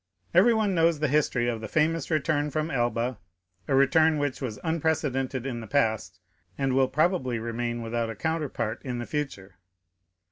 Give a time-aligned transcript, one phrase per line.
[0.33, 3.19] Everyone knows the history of the famous return from Elba,
[3.67, 6.19] a return which was unprecedented in the past,
[6.57, 9.59] and will probably remain without a counterpart in the future.